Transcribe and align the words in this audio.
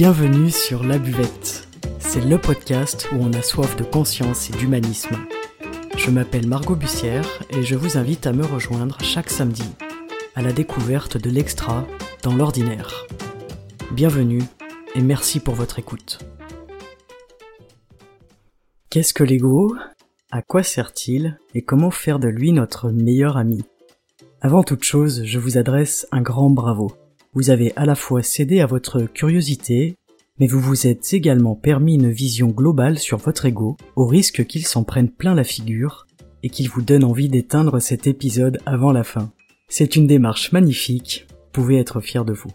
Bienvenue 0.00 0.50
sur 0.50 0.82
La 0.82 0.98
Buvette. 0.98 1.68
C'est 1.98 2.24
le 2.24 2.38
podcast 2.38 3.06
où 3.12 3.16
on 3.16 3.34
a 3.34 3.42
soif 3.42 3.76
de 3.76 3.84
conscience 3.84 4.48
et 4.48 4.54
d'humanisme. 4.54 5.14
Je 5.94 6.10
m'appelle 6.10 6.48
Margot 6.48 6.74
Bussière 6.74 7.28
et 7.50 7.62
je 7.62 7.74
vous 7.74 7.98
invite 7.98 8.26
à 8.26 8.32
me 8.32 8.46
rejoindre 8.46 8.96
chaque 9.02 9.28
samedi 9.28 9.68
à 10.34 10.40
la 10.40 10.54
découverte 10.54 11.18
de 11.18 11.28
l'extra 11.28 11.86
dans 12.22 12.34
l'ordinaire. 12.34 13.06
Bienvenue 13.92 14.42
et 14.94 15.02
merci 15.02 15.38
pour 15.38 15.54
votre 15.54 15.78
écoute. 15.78 16.18
Qu'est-ce 18.88 19.12
que 19.12 19.22
l'ego? 19.22 19.76
À 20.30 20.40
quoi 20.40 20.62
sert-il? 20.62 21.38
Et 21.54 21.60
comment 21.60 21.90
faire 21.90 22.18
de 22.18 22.28
lui 22.28 22.52
notre 22.52 22.88
meilleur 22.88 23.36
ami? 23.36 23.66
Avant 24.40 24.62
toute 24.62 24.82
chose, 24.82 25.24
je 25.26 25.38
vous 25.38 25.58
adresse 25.58 26.08
un 26.10 26.22
grand 26.22 26.48
bravo. 26.48 26.90
Vous 27.32 27.50
avez 27.50 27.72
à 27.76 27.86
la 27.86 27.94
fois 27.94 28.24
cédé 28.24 28.60
à 28.60 28.66
votre 28.66 29.02
curiosité, 29.02 29.94
mais 30.40 30.48
vous 30.48 30.58
vous 30.58 30.88
êtes 30.88 31.14
également 31.14 31.54
permis 31.54 31.94
une 31.94 32.10
vision 32.10 32.48
globale 32.48 32.98
sur 32.98 33.18
votre 33.18 33.46
ego, 33.46 33.76
au 33.94 34.04
risque 34.04 34.46
qu'il 34.46 34.66
s'en 34.66 34.82
prenne 34.82 35.08
plein 35.08 35.36
la 35.36 35.44
figure 35.44 36.08
et 36.42 36.48
qu'il 36.50 36.68
vous 36.68 36.82
donne 36.82 37.04
envie 37.04 37.28
d'éteindre 37.28 37.78
cet 37.78 38.08
épisode 38.08 38.58
avant 38.66 38.90
la 38.90 39.04
fin. 39.04 39.30
C'est 39.68 39.94
une 39.94 40.08
démarche 40.08 40.50
magnifique, 40.50 41.28
vous 41.30 41.50
pouvez 41.52 41.78
être 41.78 42.00
fier 42.00 42.24
de 42.24 42.32
vous. 42.32 42.50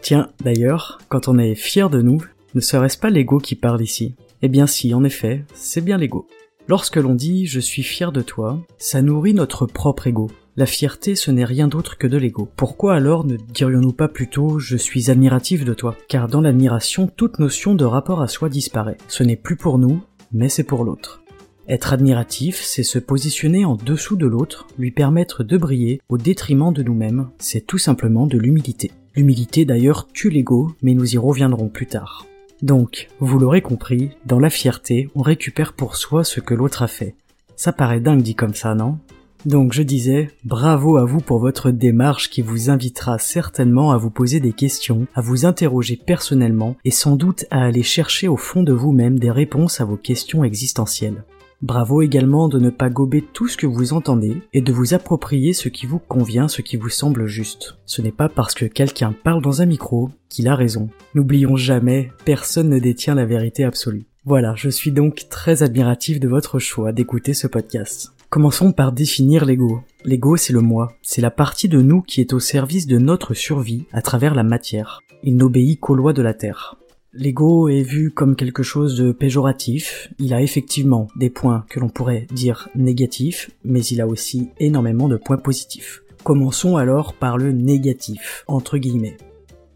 Tiens, 0.00 0.30
d'ailleurs, 0.44 0.98
quand 1.08 1.26
on 1.26 1.36
est 1.36 1.56
fier 1.56 1.90
de 1.90 2.00
nous, 2.00 2.22
ne 2.54 2.60
serait-ce 2.60 2.98
pas 2.98 3.10
l'ego 3.10 3.38
qui 3.38 3.56
parle 3.56 3.82
ici? 3.82 4.14
Eh 4.42 4.48
bien 4.48 4.68
si, 4.68 4.94
en 4.94 5.02
effet, 5.02 5.44
c'est 5.54 5.84
bien 5.84 5.98
l'ego. 5.98 6.28
Lorsque 6.68 6.96
l'on 6.96 7.16
dit 7.16 7.46
je 7.46 7.58
suis 7.58 7.82
fier 7.82 8.12
de 8.12 8.22
toi, 8.22 8.64
ça 8.78 9.02
nourrit 9.02 9.34
notre 9.34 9.66
propre 9.66 10.06
ego. 10.06 10.30
La 10.56 10.66
fierté, 10.66 11.14
ce 11.14 11.30
n'est 11.30 11.44
rien 11.44 11.68
d'autre 11.68 11.96
que 11.96 12.06
de 12.06 12.18
l'ego. 12.18 12.48
Pourquoi 12.56 12.94
alors 12.94 13.24
ne 13.24 13.36
dirions-nous 13.36 13.92
pas 13.92 14.08
plutôt 14.08 14.58
je 14.58 14.76
suis 14.76 15.10
admiratif 15.10 15.64
de 15.64 15.74
toi 15.74 15.96
Car 16.08 16.28
dans 16.28 16.40
l'admiration, 16.40 17.06
toute 17.06 17.38
notion 17.38 17.74
de 17.74 17.84
rapport 17.84 18.20
à 18.20 18.28
soi 18.28 18.48
disparaît. 18.48 18.98
Ce 19.06 19.22
n'est 19.22 19.36
plus 19.36 19.56
pour 19.56 19.78
nous, 19.78 20.02
mais 20.32 20.48
c'est 20.48 20.64
pour 20.64 20.84
l'autre. 20.84 21.22
Être 21.68 21.92
admiratif, 21.92 22.60
c'est 22.62 22.82
se 22.82 22.98
positionner 22.98 23.64
en 23.64 23.76
dessous 23.76 24.16
de 24.16 24.26
l'autre, 24.26 24.66
lui 24.76 24.90
permettre 24.90 25.44
de 25.44 25.56
briller 25.56 26.00
au 26.08 26.18
détriment 26.18 26.72
de 26.72 26.82
nous-mêmes, 26.82 27.28
c'est 27.38 27.64
tout 27.64 27.78
simplement 27.78 28.26
de 28.26 28.38
l'humilité. 28.38 28.90
L'humilité 29.14 29.64
d'ailleurs 29.64 30.08
tue 30.08 30.30
l'ego, 30.30 30.72
mais 30.82 30.94
nous 30.94 31.14
y 31.14 31.18
reviendrons 31.18 31.68
plus 31.68 31.86
tard. 31.86 32.26
Donc, 32.60 33.08
vous 33.20 33.38
l'aurez 33.38 33.62
compris, 33.62 34.10
dans 34.26 34.40
la 34.40 34.50
fierté, 34.50 35.08
on 35.14 35.22
récupère 35.22 35.72
pour 35.72 35.94
soi 35.94 36.24
ce 36.24 36.40
que 36.40 36.54
l'autre 36.54 36.82
a 36.82 36.88
fait. 36.88 37.14
Ça 37.54 37.72
paraît 37.72 38.00
dingue 38.00 38.22
dit 38.22 38.34
comme 38.34 38.54
ça, 38.54 38.74
non? 38.74 38.98
Donc 39.46 39.72
je 39.72 39.82
disais, 39.82 40.28
bravo 40.44 40.98
à 40.98 41.04
vous 41.06 41.20
pour 41.20 41.38
votre 41.38 41.70
démarche 41.70 42.28
qui 42.28 42.42
vous 42.42 42.68
invitera 42.68 43.18
certainement 43.18 43.90
à 43.90 43.96
vous 43.96 44.10
poser 44.10 44.38
des 44.38 44.52
questions, 44.52 45.06
à 45.14 45.22
vous 45.22 45.46
interroger 45.46 45.96
personnellement 45.96 46.76
et 46.84 46.90
sans 46.90 47.16
doute 47.16 47.46
à 47.50 47.64
aller 47.64 47.82
chercher 47.82 48.28
au 48.28 48.36
fond 48.36 48.62
de 48.62 48.72
vous-même 48.72 49.18
des 49.18 49.30
réponses 49.30 49.80
à 49.80 49.86
vos 49.86 49.96
questions 49.96 50.44
existentielles. 50.44 51.24
Bravo 51.62 52.00
également 52.02 52.48
de 52.48 52.58
ne 52.58 52.70
pas 52.70 52.88
gober 52.90 53.22
tout 53.22 53.48
ce 53.48 53.56
que 53.56 53.66
vous 53.66 53.92
entendez 53.92 54.42
et 54.52 54.62
de 54.62 54.72
vous 54.72 54.94
approprier 54.94 55.52
ce 55.52 55.68
qui 55.68 55.84
vous 55.84 55.98
convient, 55.98 56.48
ce 56.48 56.62
qui 56.62 56.76
vous 56.76 56.88
semble 56.88 57.26
juste. 57.26 57.76
Ce 57.84 58.00
n'est 58.00 58.12
pas 58.12 58.30
parce 58.30 58.54
que 58.54 58.64
quelqu'un 58.64 59.14
parle 59.24 59.42
dans 59.42 59.60
un 59.60 59.66
micro 59.66 60.10
qu'il 60.28 60.48
a 60.48 60.54
raison. 60.54 60.88
N'oublions 61.14 61.56
jamais, 61.56 62.12
personne 62.24 62.70
ne 62.70 62.78
détient 62.78 63.14
la 63.14 63.26
vérité 63.26 63.64
absolue. 63.64 64.06
Voilà, 64.24 64.54
je 64.56 64.68
suis 64.70 64.92
donc 64.92 65.28
très 65.30 65.62
admiratif 65.62 66.20
de 66.20 66.28
votre 66.28 66.58
choix 66.58 66.92
d'écouter 66.92 67.34
ce 67.34 67.46
podcast. 67.46 68.12
Commençons 68.30 68.70
par 68.70 68.92
définir 68.92 69.44
l'ego. 69.44 69.80
L'ego, 70.04 70.36
c'est 70.36 70.52
le 70.52 70.60
moi. 70.60 70.92
C'est 71.02 71.20
la 71.20 71.32
partie 71.32 71.68
de 71.68 71.82
nous 71.82 72.00
qui 72.00 72.20
est 72.20 72.32
au 72.32 72.38
service 72.38 72.86
de 72.86 72.96
notre 72.96 73.34
survie 73.34 73.86
à 73.92 74.02
travers 74.02 74.36
la 74.36 74.44
matière. 74.44 75.02
Il 75.24 75.34
n'obéit 75.34 75.80
qu'aux 75.80 75.96
lois 75.96 76.12
de 76.12 76.22
la 76.22 76.32
Terre. 76.32 76.76
L'ego 77.12 77.68
est 77.68 77.82
vu 77.82 78.12
comme 78.12 78.36
quelque 78.36 78.62
chose 78.62 78.96
de 78.96 79.10
péjoratif, 79.10 80.12
il 80.20 80.32
a 80.32 80.42
effectivement 80.42 81.08
des 81.16 81.28
points 81.28 81.64
que 81.68 81.80
l'on 81.80 81.88
pourrait 81.88 82.28
dire 82.30 82.68
négatifs, 82.76 83.50
mais 83.64 83.80
il 83.80 84.00
a 84.00 84.06
aussi 84.06 84.50
énormément 84.60 85.08
de 85.08 85.16
points 85.16 85.36
positifs. 85.36 86.04
Commençons 86.22 86.76
alors 86.76 87.14
par 87.14 87.36
le 87.36 87.50
négatif, 87.50 88.44
entre 88.46 88.78
guillemets. 88.78 89.16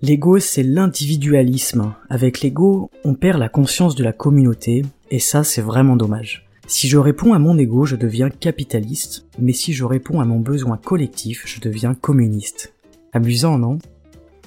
L'ego, 0.01 0.39
c'est 0.39 0.63
l'individualisme. 0.63 1.93
Avec 2.09 2.41
l'ego, 2.41 2.93
on 3.03 3.15
perd 3.15 3.41
la 3.41 3.49
conscience 3.49 3.97
de 3.97 4.05
la 4.05 4.13
communauté, 4.13 4.85
et 5.11 5.19
ça, 5.19 5.43
c'est 5.43 5.61
vraiment 5.61 5.97
dommage. 5.97 6.44
Si 6.67 6.89
je 6.89 6.97
réponds 6.97 7.35
à 7.35 7.39
mon 7.39 7.59
ego, 7.59 7.85
je 7.85 7.95
deviens 7.95 8.31
capitaliste, 8.31 9.27
mais 9.39 9.53
si 9.53 9.75
je 9.75 9.85
réponds 9.85 10.21
à 10.21 10.25
mon 10.25 10.41
besoin 10.41 10.79
collectif, 10.79 11.45
je 11.47 11.61
deviens 11.61 11.95
communiste. 11.95 12.73
Amusant, 13.13 13.59
non? 13.59 13.79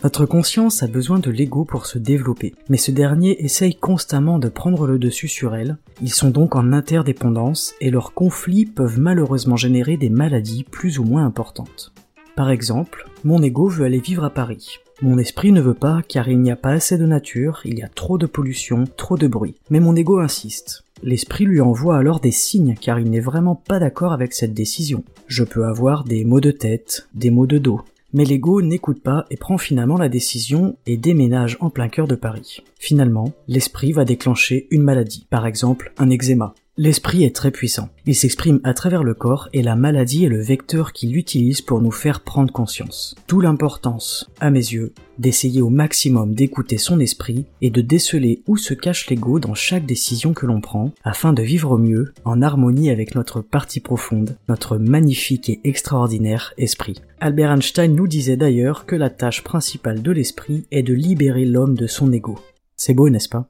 Notre 0.03 0.25
conscience 0.25 0.83
a 0.83 0.88
besoin 0.88 1.19
de 1.19 1.29
l'ego 1.29 1.63
pour 1.63 1.85
se 1.85 1.97
développer, 1.97 2.53
mais 2.69 2.77
ce 2.77 2.91
dernier 2.91 3.44
essaye 3.44 3.75
constamment 3.75 4.39
de 4.39 4.50
prendre 4.50 4.88
le 4.88 5.00
dessus 5.00 5.27
sur 5.27 5.56
elle, 5.56 5.77
ils 6.01 6.13
sont 6.13 6.29
donc 6.29 6.56
en 6.56 6.73
interdépendance 6.73 7.75
et 7.81 7.91
leurs 7.91 8.13
conflits 8.13 8.66
peuvent 8.66 9.00
malheureusement 9.00 9.56
générer 9.56 9.97
des 9.97 10.09
maladies 10.09 10.63
plus 10.63 11.00
ou 11.00 11.03
moins 11.03 11.25
importantes. 11.25 11.94
Par 12.35 12.51
exemple, 12.51 13.09
mon 13.23 13.41
ego 13.41 13.67
veut 13.67 13.85
aller 13.85 14.00
vivre 14.00 14.23
à 14.23 14.29
Paris. 14.29 14.77
Mon 15.01 15.17
esprit 15.17 15.51
ne 15.51 15.61
veut 15.61 15.73
pas 15.73 16.01
car 16.07 16.27
il 16.27 16.39
n'y 16.41 16.51
a 16.51 16.56
pas 16.56 16.72
assez 16.72 16.97
de 16.97 17.06
nature, 17.06 17.61
il 17.66 17.77
y 17.79 17.83
a 17.83 17.88
trop 17.88 18.17
de 18.17 18.27
pollution, 18.27 18.85
trop 18.97 19.17
de 19.17 19.27
bruit. 19.27 19.56
Mais 19.69 19.79
mon 19.79 19.95
ego 19.95 20.19
insiste. 20.19 20.83
L'esprit 21.03 21.46
lui 21.46 21.62
envoie 21.62 21.97
alors 21.97 22.19
des 22.19 22.31
signes 22.31 22.75
car 22.80 23.00
il 23.00 23.09
n'est 23.09 23.19
vraiment 23.19 23.56
pas 23.56 23.80
d'accord 23.80 24.13
avec 24.13 24.34
cette 24.34 24.53
décision. 24.53 25.03
Je 25.28 25.44
peux 25.44 25.66
avoir 25.66 26.03
des 26.03 26.25
maux 26.25 26.41
de 26.41 26.52
tête, 26.52 27.08
des 27.13 27.30
maux 27.30 27.47
de 27.47 27.58
dos, 27.58 27.81
mais 28.13 28.25
l'ego 28.25 28.62
n'écoute 28.62 29.02
pas 29.03 29.25
et 29.30 29.38
prend 29.38 29.57
finalement 29.57 29.97
la 29.97 30.09
décision 30.09 30.78
et 30.86 30.97
déménage 30.97 31.57
en 31.59 31.69
plein 31.69 31.90
cœur 31.90 32.07
de 32.07 32.16
Paris. 32.16 32.63
Finalement, 32.80 33.31
l'esprit 33.47 33.91
va 33.91 34.06
déclencher 34.06 34.68
une 34.72 34.84
maladie, 34.84 35.28
par 35.30 35.46
exemple 35.46 35.94
un 35.97 36.09
eczéma. 36.09 36.56
L'esprit 36.79 37.23
est 37.23 37.35
très 37.35 37.49
puissant. 37.49 37.89
Il 38.05 38.13
s'exprime 38.13 38.59
à 38.63 38.75
travers 38.75 39.03
le 39.03 39.15
corps 39.15 39.49
et 39.51 39.63
la 39.63 39.75
maladie 39.75 40.25
est 40.25 40.29
le 40.29 40.43
vecteur 40.43 40.93
qu'il 40.93 41.17
utilise 41.17 41.59
pour 41.59 41.81
nous 41.81 41.91
faire 41.91 42.21
prendre 42.21 42.53
conscience. 42.53 43.15
D'où 43.27 43.41
l'importance, 43.41 44.29
à 44.39 44.51
mes 44.51 44.59
yeux, 44.59 44.93
d'essayer 45.17 45.63
au 45.63 45.69
maximum 45.69 46.35
d'écouter 46.35 46.77
son 46.77 46.99
esprit 46.99 47.47
et 47.63 47.71
de 47.71 47.81
déceler 47.81 48.43
où 48.45 48.57
se 48.57 48.75
cache 48.75 49.09
l'ego 49.09 49.39
dans 49.39 49.55
chaque 49.55 49.88
décision 49.88 50.35
que 50.35 50.45
l'on 50.45 50.61
prend 50.61 50.91
afin 51.03 51.33
de 51.33 51.41
vivre 51.41 51.79
mieux 51.79 52.13
en 52.25 52.43
harmonie 52.43 52.91
avec 52.91 53.15
notre 53.15 53.41
partie 53.41 53.79
profonde, 53.79 54.38
notre 54.47 54.77
magnifique 54.77 55.49
et 55.49 55.59
extraordinaire 55.63 56.53
esprit. 56.59 57.01
Albert 57.19 57.53
Einstein 57.53 57.95
nous 57.95 58.07
disait 58.07 58.38
d'ailleurs 58.38 58.85
que 58.85 58.95
la 58.95 59.09
tâche 59.09 59.44
principale 59.44 60.03
de 60.03 60.11
l'esprit 60.11 60.67
est 60.69 60.83
de 60.83 60.94
libérer 60.94 61.45
l'homme 61.45 61.75
de 61.75 61.88
son 61.88 62.13
ego. 62.13 62.38
C'est 62.75 62.94
beau, 62.94 63.09
n'est-ce 63.09 63.29
pas? 63.29 63.49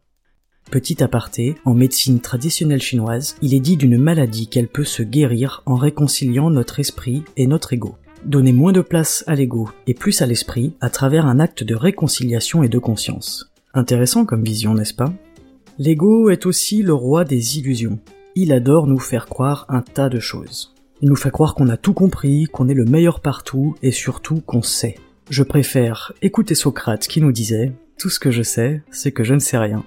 Petit 0.72 1.02
aparté, 1.02 1.56
en 1.64 1.74
médecine 1.74 2.20
traditionnelle 2.20 2.82
chinoise, 2.82 3.38
il 3.42 3.54
est 3.54 3.62
dit 3.62 3.78
d'une 3.78 3.98
maladie 3.98 4.48
qu'elle 4.48 4.68
peut 4.68 4.84
se 4.84 5.02
guérir 5.02 5.64
en 5.66 5.76
réconciliant 5.76 6.50
notre 6.50 6.82
esprit 6.82 7.24
et 7.38 7.48
notre 7.48 7.72
ego. 7.72 7.96
Donner 8.26 8.52
moins 8.52 8.74
de 8.74 8.82
place 8.82 9.24
à 9.28 9.36
l'ego 9.36 9.70
et 9.86 9.94
plus 9.94 10.22
à 10.22 10.26
l'esprit 10.26 10.74
à 10.82 10.90
travers 10.90 11.26
un 11.26 11.40
acte 11.40 11.64
de 11.64 11.74
réconciliation 11.74 12.64
et 12.64 12.70
de 12.70 12.80
conscience. 12.80 13.50
Intéressant 13.74 14.26
comme 14.26 14.44
vision, 14.44 14.74
n'est-ce 14.74 14.94
pas? 14.94 15.14
L'ego 15.80 16.30
est 16.30 16.46
aussi 16.46 16.82
le 16.84 16.94
roi 16.94 17.24
des 17.24 17.60
illusions. 17.60 18.00
Il 18.36 18.52
adore 18.52 18.88
nous 18.88 19.00
faire 19.00 19.28
croire 19.28 19.66
un 19.70 19.82
tas 19.82 20.10
de 20.10 20.20
choses. 20.20 20.76
Il 21.02 21.08
nous 21.08 21.16
fait 21.16 21.32
croire 21.32 21.56
qu'on 21.56 21.70
a 21.70 21.78
tout 21.78 21.94
compris, 21.94 22.46
qu'on 22.46 22.68
est 22.68 22.74
le 22.74 22.86
meilleur 22.86 23.22
partout 23.22 23.76
et 23.82 23.92
surtout 23.92 24.42
qu'on 24.42 24.64
sait. 24.64 24.96
Je 25.30 25.44
préfère 25.44 26.12
écouter 26.22 26.56
Socrate 26.56 27.08
qui 27.08 27.22
nous 27.22 27.32
disait⁇ 27.32 27.68
Tout 27.98 28.10
ce 28.10 28.20
que 28.20 28.32
je 28.32 28.44
sais, 28.44 28.82
c'est 28.92 29.12
que 29.14 29.24
je 29.24 29.34
ne 29.34 29.40
sais 29.40 29.58
rien⁇ 29.58 29.80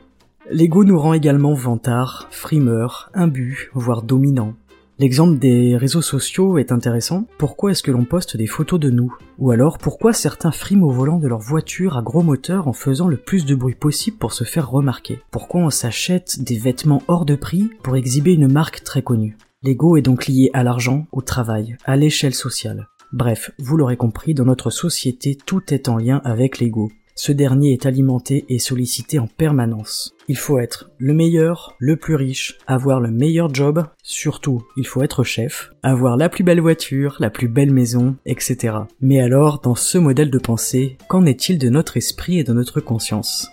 L'ego 0.52 0.82
nous 0.82 0.98
rend 0.98 1.12
également 1.12 1.54
vantard, 1.54 2.26
frimeur, 2.32 3.08
imbu, 3.14 3.70
voire 3.72 4.02
dominant. 4.02 4.54
L'exemple 4.98 5.38
des 5.38 5.76
réseaux 5.76 6.02
sociaux 6.02 6.58
est 6.58 6.72
intéressant. 6.72 7.28
Pourquoi 7.38 7.70
est-ce 7.70 7.84
que 7.84 7.92
l'on 7.92 8.04
poste 8.04 8.36
des 8.36 8.48
photos 8.48 8.80
de 8.80 8.90
nous? 8.90 9.16
Ou 9.38 9.52
alors 9.52 9.78
pourquoi 9.78 10.12
certains 10.12 10.50
friment 10.50 10.88
au 10.88 10.90
volant 10.90 11.20
de 11.20 11.28
leur 11.28 11.38
voiture 11.38 11.96
à 11.96 12.02
gros 12.02 12.24
moteur 12.24 12.66
en 12.66 12.72
faisant 12.72 13.06
le 13.06 13.16
plus 13.16 13.46
de 13.46 13.54
bruit 13.54 13.76
possible 13.76 14.16
pour 14.16 14.32
se 14.32 14.42
faire 14.42 14.68
remarquer? 14.68 15.20
Pourquoi 15.30 15.60
on 15.60 15.70
s'achète 15.70 16.42
des 16.42 16.58
vêtements 16.58 17.04
hors 17.06 17.26
de 17.26 17.36
prix 17.36 17.70
pour 17.84 17.94
exhiber 17.94 18.34
une 18.34 18.52
marque 18.52 18.82
très 18.82 19.02
connue? 19.02 19.38
L'ego 19.62 19.96
est 19.96 20.02
donc 20.02 20.26
lié 20.26 20.50
à 20.52 20.64
l'argent, 20.64 21.06
au 21.12 21.22
travail, 21.22 21.76
à 21.84 21.94
l'échelle 21.94 22.34
sociale. 22.34 22.88
Bref, 23.12 23.52
vous 23.60 23.76
l'aurez 23.76 23.96
compris, 23.96 24.34
dans 24.34 24.46
notre 24.46 24.70
société, 24.70 25.38
tout 25.46 25.72
est 25.72 25.88
en 25.88 25.96
lien 25.96 26.20
avec 26.24 26.58
l'ego 26.58 26.90
ce 27.20 27.32
dernier 27.32 27.74
est 27.74 27.84
alimenté 27.84 28.46
et 28.48 28.58
sollicité 28.58 29.18
en 29.18 29.26
permanence. 29.26 30.14
Il 30.26 30.38
faut 30.38 30.58
être 30.58 30.88
le 30.96 31.12
meilleur, 31.12 31.76
le 31.78 31.96
plus 31.96 32.14
riche, 32.14 32.56
avoir 32.66 32.98
le 32.98 33.10
meilleur 33.10 33.52
job, 33.52 33.84
surtout 34.02 34.62
il 34.78 34.86
faut 34.86 35.02
être 35.02 35.22
chef, 35.22 35.70
avoir 35.82 36.16
la 36.16 36.30
plus 36.30 36.44
belle 36.44 36.62
voiture, 36.62 37.16
la 37.20 37.28
plus 37.28 37.46
belle 37.46 37.72
maison, 37.72 38.16
etc. 38.24 38.74
Mais 39.02 39.20
alors, 39.20 39.60
dans 39.60 39.74
ce 39.74 39.98
modèle 39.98 40.30
de 40.30 40.38
pensée, 40.38 40.96
qu'en 41.08 41.26
est-il 41.26 41.58
de 41.58 41.68
notre 41.68 41.98
esprit 41.98 42.38
et 42.38 42.44
de 42.44 42.54
notre 42.54 42.80
conscience? 42.80 43.50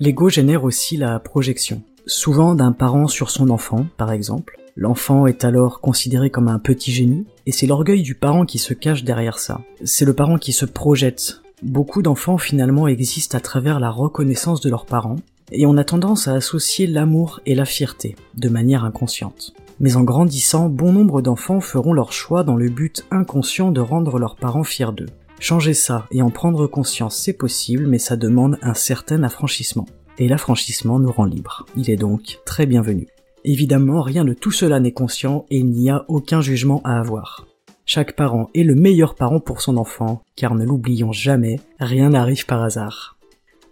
L'ego 0.00 0.28
génère 0.28 0.64
aussi 0.64 0.98
la 0.98 1.18
projection, 1.18 1.80
souvent 2.04 2.54
d'un 2.54 2.72
parent 2.72 3.06
sur 3.06 3.30
son 3.30 3.48
enfant, 3.48 3.86
par 3.96 4.12
exemple. 4.12 4.58
L'enfant 4.76 5.26
est 5.26 5.46
alors 5.46 5.80
considéré 5.80 6.28
comme 6.28 6.48
un 6.48 6.58
petit 6.58 6.92
génie, 6.92 7.24
et 7.46 7.52
c'est 7.52 7.66
l'orgueil 7.66 8.02
du 8.02 8.14
parent 8.14 8.44
qui 8.44 8.58
se 8.58 8.74
cache 8.74 9.02
derrière 9.02 9.38
ça. 9.38 9.62
C'est 9.82 10.04
le 10.04 10.12
parent 10.12 10.36
qui 10.36 10.52
se 10.52 10.66
projette 10.66 11.40
Beaucoup 11.62 12.02
d'enfants 12.02 12.38
finalement 12.38 12.86
existent 12.86 13.36
à 13.36 13.40
travers 13.40 13.80
la 13.80 13.90
reconnaissance 13.90 14.60
de 14.60 14.70
leurs 14.70 14.86
parents, 14.86 15.16
et 15.50 15.66
on 15.66 15.76
a 15.76 15.82
tendance 15.82 16.28
à 16.28 16.34
associer 16.34 16.86
l'amour 16.86 17.40
et 17.46 17.56
la 17.56 17.64
fierté, 17.64 18.14
de 18.36 18.48
manière 18.48 18.84
inconsciente. 18.84 19.54
Mais 19.80 19.96
en 19.96 20.04
grandissant, 20.04 20.68
bon 20.68 20.92
nombre 20.92 21.20
d'enfants 21.20 21.60
feront 21.60 21.92
leur 21.92 22.12
choix 22.12 22.44
dans 22.44 22.56
le 22.56 22.68
but 22.68 23.04
inconscient 23.10 23.72
de 23.72 23.80
rendre 23.80 24.20
leurs 24.20 24.36
parents 24.36 24.62
fiers 24.62 24.92
d'eux. 24.92 25.08
Changer 25.40 25.74
ça 25.74 26.06
et 26.12 26.22
en 26.22 26.30
prendre 26.30 26.68
conscience, 26.68 27.16
c'est 27.16 27.32
possible, 27.32 27.88
mais 27.88 27.98
ça 27.98 28.16
demande 28.16 28.58
un 28.62 28.74
certain 28.74 29.24
affranchissement. 29.24 29.86
Et 30.18 30.28
l'affranchissement 30.28 31.00
nous 31.00 31.10
rend 31.10 31.24
libres. 31.24 31.66
Il 31.76 31.90
est 31.90 31.96
donc 31.96 32.38
très 32.44 32.66
bienvenu. 32.66 33.08
Évidemment, 33.44 34.02
rien 34.02 34.24
de 34.24 34.32
tout 34.32 34.52
cela 34.52 34.78
n'est 34.78 34.92
conscient 34.92 35.44
et 35.50 35.58
il 35.58 35.70
n'y 35.70 35.90
a 35.90 36.04
aucun 36.08 36.40
jugement 36.40 36.80
à 36.84 36.98
avoir. 36.98 37.47
Chaque 37.90 38.16
parent 38.16 38.50
est 38.54 38.64
le 38.64 38.74
meilleur 38.74 39.14
parent 39.14 39.40
pour 39.40 39.62
son 39.62 39.78
enfant, 39.78 40.22
car 40.36 40.54
ne 40.54 40.66
l'oublions 40.66 41.10
jamais, 41.10 41.58
rien 41.80 42.10
n'arrive 42.10 42.44
par 42.44 42.62
hasard. 42.62 43.16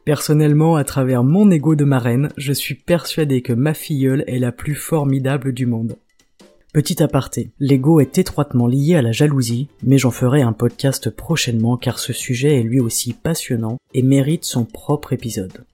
Personnellement, 0.06 0.76
à 0.76 0.84
travers 0.84 1.22
mon 1.22 1.50
ego 1.50 1.74
de 1.74 1.84
marraine, 1.84 2.30
je 2.38 2.54
suis 2.54 2.76
persuadé 2.76 3.42
que 3.42 3.52
ma 3.52 3.74
filleule 3.74 4.24
est 4.26 4.38
la 4.38 4.52
plus 4.52 4.74
formidable 4.74 5.52
du 5.52 5.66
monde. 5.66 5.98
Petit 6.72 7.02
aparté, 7.02 7.50
l'ego 7.60 8.00
est 8.00 8.16
étroitement 8.16 8.66
lié 8.66 8.96
à 8.96 9.02
la 9.02 9.12
jalousie, 9.12 9.68
mais 9.82 9.98
j'en 9.98 10.10
ferai 10.10 10.40
un 10.40 10.54
podcast 10.54 11.10
prochainement 11.10 11.76
car 11.76 11.98
ce 11.98 12.14
sujet 12.14 12.58
est 12.58 12.62
lui 12.62 12.80
aussi 12.80 13.12
passionnant 13.12 13.76
et 13.92 14.02
mérite 14.02 14.46
son 14.46 14.64
propre 14.64 15.12
épisode. 15.12 15.66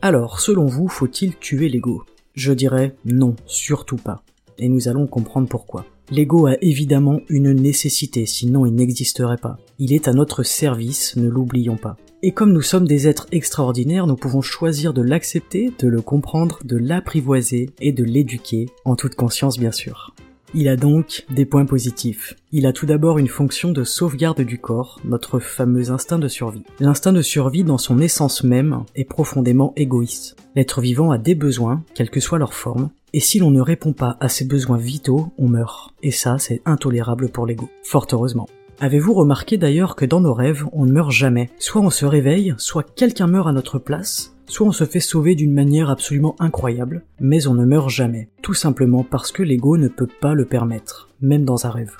Alors, 0.00 0.40
selon 0.40 0.64
vous, 0.64 0.88
faut-il 0.88 1.36
tuer 1.36 1.68
l'ego? 1.68 2.02
Je 2.32 2.54
dirais 2.54 2.94
non, 3.04 3.36
surtout 3.44 3.98
pas. 3.98 4.22
Et 4.56 4.70
nous 4.70 4.88
allons 4.88 5.06
comprendre 5.06 5.48
pourquoi. 5.48 5.84
L'ego 6.10 6.46
a 6.46 6.56
évidemment 6.60 7.20
une 7.28 7.52
nécessité, 7.52 8.26
sinon 8.26 8.66
il 8.66 8.74
n'existerait 8.74 9.38
pas. 9.38 9.58
Il 9.78 9.92
est 9.92 10.06
à 10.06 10.12
notre 10.12 10.42
service, 10.42 11.16
ne 11.16 11.28
l'oublions 11.28 11.76
pas. 11.76 11.96
Et 12.22 12.32
comme 12.32 12.52
nous 12.52 12.62
sommes 12.62 12.86
des 12.86 13.08
êtres 13.08 13.26
extraordinaires, 13.32 14.06
nous 14.06 14.16
pouvons 14.16 14.42
choisir 14.42 14.92
de 14.92 15.02
l'accepter, 15.02 15.72
de 15.78 15.88
le 15.88 16.02
comprendre, 16.02 16.60
de 16.64 16.76
l'apprivoiser 16.76 17.70
et 17.80 17.92
de 17.92 18.04
l'éduquer, 18.04 18.66
en 18.84 18.96
toute 18.96 19.14
conscience 19.14 19.58
bien 19.58 19.72
sûr. 19.72 20.14
Il 20.56 20.68
a 20.68 20.76
donc 20.76 21.24
des 21.30 21.46
points 21.46 21.66
positifs. 21.66 22.36
Il 22.52 22.66
a 22.66 22.72
tout 22.72 22.86
d'abord 22.86 23.18
une 23.18 23.26
fonction 23.26 23.72
de 23.72 23.82
sauvegarde 23.82 24.40
du 24.42 24.58
corps, 24.58 25.00
notre 25.04 25.40
fameux 25.40 25.90
instinct 25.90 26.20
de 26.20 26.28
survie. 26.28 26.62
L'instinct 26.78 27.12
de 27.12 27.22
survie 27.22 27.64
dans 27.64 27.76
son 27.76 27.98
essence 27.98 28.44
même 28.44 28.84
est 28.94 29.04
profondément 29.04 29.72
égoïste. 29.74 30.36
L'être 30.54 30.80
vivant 30.80 31.10
a 31.10 31.18
des 31.18 31.34
besoins, 31.34 31.82
quelle 31.94 32.08
que 32.08 32.20
soit 32.20 32.38
leur 32.38 32.54
forme, 32.54 32.90
et 33.12 33.18
si 33.18 33.40
l'on 33.40 33.50
ne 33.50 33.60
répond 33.60 33.92
pas 33.92 34.16
à 34.20 34.28
ces 34.28 34.44
besoins 34.44 34.76
vitaux, 34.76 35.32
on 35.38 35.48
meurt. 35.48 35.92
Et 36.04 36.12
ça, 36.12 36.38
c'est 36.38 36.62
intolérable 36.66 37.30
pour 37.30 37.46
l'ego. 37.46 37.68
Fort 37.82 38.06
heureusement. 38.12 38.48
Avez-vous 38.80 39.14
remarqué 39.14 39.56
d'ailleurs 39.56 39.96
que 39.96 40.04
dans 40.04 40.20
nos 40.20 40.34
rêves, 40.34 40.66
on 40.72 40.84
ne 40.84 40.92
meurt 40.92 41.10
jamais 41.10 41.50
Soit 41.58 41.82
on 41.82 41.90
se 41.90 42.06
réveille, 42.06 42.54
soit 42.58 42.84
quelqu'un 42.94 43.26
meurt 43.26 43.48
à 43.48 43.52
notre 43.52 43.80
place, 43.80 44.33
soit 44.46 44.66
on 44.66 44.72
se 44.72 44.84
fait 44.84 45.00
sauver 45.00 45.34
d'une 45.34 45.52
manière 45.52 45.90
absolument 45.90 46.36
incroyable, 46.38 47.04
mais 47.20 47.46
on 47.46 47.54
ne 47.54 47.64
meurt 47.64 47.90
jamais, 47.90 48.28
tout 48.42 48.54
simplement 48.54 49.04
parce 49.04 49.32
que 49.32 49.42
l'ego 49.42 49.76
ne 49.76 49.88
peut 49.88 50.08
pas 50.20 50.34
le 50.34 50.44
permettre, 50.44 51.08
même 51.20 51.44
dans 51.44 51.66
un 51.66 51.70
rêve. 51.70 51.96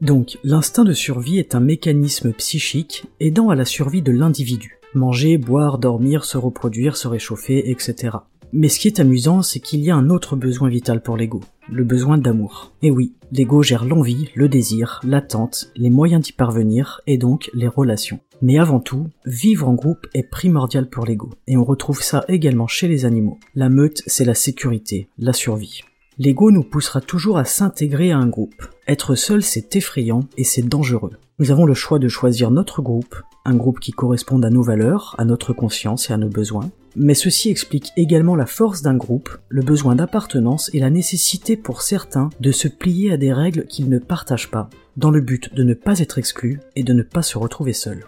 Donc, 0.00 0.38
l'instinct 0.44 0.84
de 0.84 0.92
survie 0.92 1.38
est 1.38 1.54
un 1.54 1.60
mécanisme 1.60 2.32
psychique 2.32 3.06
aidant 3.18 3.50
à 3.50 3.56
la 3.56 3.64
survie 3.64 4.02
de 4.02 4.12
l'individu. 4.12 4.78
Manger, 4.94 5.38
boire, 5.38 5.78
dormir, 5.78 6.24
se 6.24 6.38
reproduire, 6.38 6.96
se 6.96 7.08
réchauffer, 7.08 7.70
etc. 7.70 8.18
Mais 8.52 8.68
ce 8.68 8.78
qui 8.78 8.88
est 8.88 9.00
amusant, 9.00 9.42
c'est 9.42 9.60
qu'il 9.60 9.80
y 9.80 9.90
a 9.90 9.96
un 9.96 10.08
autre 10.08 10.36
besoin 10.36 10.68
vital 10.68 11.02
pour 11.02 11.16
l'ego, 11.16 11.40
le 11.70 11.84
besoin 11.84 12.16
d'amour. 12.16 12.72
Et 12.82 12.90
oui, 12.90 13.12
l'ego 13.30 13.62
gère 13.62 13.84
l'envie, 13.84 14.30
le 14.34 14.48
désir, 14.48 15.00
l'attente, 15.04 15.70
les 15.76 15.90
moyens 15.90 16.22
d'y 16.22 16.32
parvenir, 16.32 17.02
et 17.06 17.18
donc 17.18 17.50
les 17.52 17.68
relations. 17.68 18.20
Mais 18.40 18.58
avant 18.58 18.80
tout, 18.80 19.08
vivre 19.26 19.68
en 19.68 19.74
groupe 19.74 20.06
est 20.14 20.22
primordial 20.22 20.88
pour 20.88 21.04
l'ego, 21.04 21.30
et 21.46 21.56
on 21.56 21.64
retrouve 21.64 22.02
ça 22.02 22.24
également 22.28 22.66
chez 22.66 22.88
les 22.88 23.04
animaux. 23.04 23.38
La 23.54 23.68
meute, 23.68 24.02
c'est 24.06 24.24
la 24.24 24.34
sécurité, 24.34 25.08
la 25.18 25.32
survie. 25.32 25.82
L'ego 26.18 26.50
nous 26.50 26.64
poussera 26.64 27.00
toujours 27.00 27.38
à 27.38 27.44
s'intégrer 27.44 28.10
à 28.10 28.18
un 28.18 28.26
groupe. 28.26 28.66
Être 28.88 29.14
seul, 29.14 29.42
c'est 29.42 29.76
effrayant 29.76 30.24
et 30.36 30.44
c'est 30.44 30.66
dangereux. 30.66 31.12
Nous 31.38 31.52
avons 31.52 31.64
le 31.64 31.74
choix 31.74 32.00
de 32.00 32.08
choisir 32.08 32.50
notre 32.50 32.82
groupe, 32.82 33.14
un 33.44 33.54
groupe 33.54 33.78
qui 33.78 33.92
corresponde 33.92 34.44
à 34.44 34.50
nos 34.50 34.62
valeurs, 34.62 35.14
à 35.18 35.24
notre 35.24 35.52
conscience 35.52 36.10
et 36.10 36.12
à 36.12 36.16
nos 36.16 36.28
besoins, 36.28 36.70
mais 36.96 37.14
ceci 37.14 37.50
explique 37.50 37.92
également 37.96 38.36
la 38.36 38.46
force 38.46 38.82
d'un 38.82 38.96
groupe, 38.96 39.30
le 39.48 39.62
besoin 39.62 39.96
d'appartenance 39.96 40.70
et 40.74 40.80
la 40.80 40.90
nécessité 40.90 41.56
pour 41.56 41.82
certains 41.82 42.30
de 42.40 42.52
se 42.52 42.68
plier 42.68 43.12
à 43.12 43.16
des 43.16 43.32
règles 43.32 43.66
qu'ils 43.66 43.88
ne 43.88 43.98
partagent 43.98 44.50
pas, 44.50 44.70
dans 44.96 45.10
le 45.10 45.20
but 45.20 45.54
de 45.54 45.62
ne 45.62 45.74
pas 45.74 46.00
être 46.00 46.18
exclus 46.18 46.60
et 46.76 46.82
de 46.82 46.92
ne 46.92 47.02
pas 47.02 47.22
se 47.22 47.38
retrouver 47.38 47.72
seuls. 47.72 48.04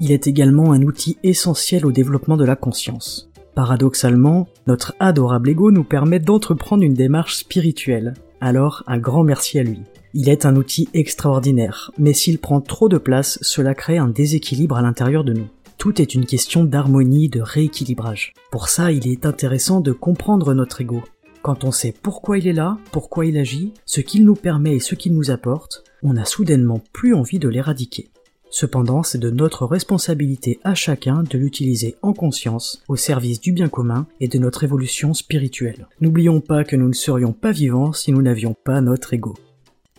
Il 0.00 0.10
est 0.10 0.26
également 0.26 0.72
un 0.72 0.82
outil 0.82 1.18
essentiel 1.22 1.86
au 1.86 1.92
développement 1.92 2.36
de 2.36 2.44
la 2.44 2.56
conscience. 2.56 3.30
Paradoxalement, 3.54 4.48
notre 4.66 4.94
adorable 4.98 5.50
ego 5.50 5.70
nous 5.70 5.84
permet 5.84 6.18
d'entreprendre 6.18 6.82
une 6.82 6.94
démarche 6.94 7.36
spirituelle, 7.36 8.14
alors 8.40 8.82
un 8.86 8.98
grand 8.98 9.24
merci 9.24 9.58
à 9.58 9.62
lui. 9.62 9.80
Il 10.14 10.28
est 10.28 10.46
un 10.46 10.56
outil 10.56 10.88
extraordinaire, 10.94 11.90
mais 11.98 12.12
s'il 12.12 12.38
prend 12.38 12.60
trop 12.60 12.88
de 12.88 12.98
place, 12.98 13.38
cela 13.42 13.74
crée 13.74 13.98
un 13.98 14.08
déséquilibre 14.08 14.76
à 14.76 14.82
l'intérieur 14.82 15.24
de 15.24 15.34
nous. 15.34 15.48
Tout 15.82 16.00
est 16.00 16.14
une 16.14 16.26
question 16.26 16.62
d'harmonie, 16.62 17.28
de 17.28 17.40
rééquilibrage. 17.40 18.34
Pour 18.52 18.68
ça, 18.68 18.92
il 18.92 19.08
est 19.08 19.26
intéressant 19.26 19.80
de 19.80 19.90
comprendre 19.90 20.54
notre 20.54 20.80
ego. 20.80 21.02
Quand 21.42 21.64
on 21.64 21.72
sait 21.72 21.92
pourquoi 22.04 22.38
il 22.38 22.46
est 22.46 22.52
là, 22.52 22.78
pourquoi 22.92 23.26
il 23.26 23.36
agit, 23.36 23.72
ce 23.84 24.00
qu'il 24.00 24.24
nous 24.24 24.36
permet 24.36 24.76
et 24.76 24.78
ce 24.78 24.94
qu'il 24.94 25.12
nous 25.12 25.32
apporte, 25.32 25.82
on 26.04 26.16
a 26.16 26.24
soudainement 26.24 26.80
plus 26.92 27.16
envie 27.16 27.40
de 27.40 27.48
l'éradiquer. 27.48 28.10
Cependant, 28.48 29.02
c'est 29.02 29.18
de 29.18 29.30
notre 29.30 29.66
responsabilité 29.66 30.60
à 30.62 30.76
chacun 30.76 31.24
de 31.24 31.36
l'utiliser 31.36 31.96
en 32.02 32.12
conscience 32.12 32.84
au 32.86 32.94
service 32.94 33.40
du 33.40 33.50
bien 33.50 33.68
commun 33.68 34.06
et 34.20 34.28
de 34.28 34.38
notre 34.38 34.62
évolution 34.62 35.14
spirituelle. 35.14 35.88
N'oublions 36.00 36.40
pas 36.40 36.62
que 36.62 36.76
nous 36.76 36.86
ne 36.86 36.92
serions 36.92 37.32
pas 37.32 37.50
vivants 37.50 37.92
si 37.92 38.12
nous 38.12 38.22
n'avions 38.22 38.54
pas 38.54 38.80
notre 38.82 39.14
ego. 39.14 39.34